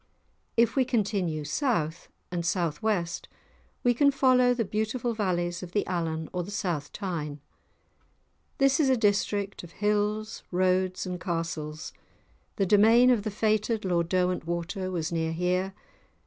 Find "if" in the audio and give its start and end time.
0.57-0.75